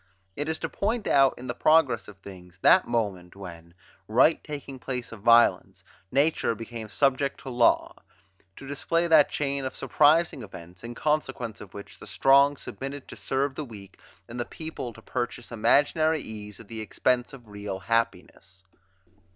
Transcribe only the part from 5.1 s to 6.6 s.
of violence, nature